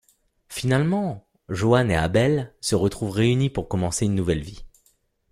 [0.49, 4.65] Finalement Joan et Abel se retrouvent réunis pour commencer une nouvelle vie.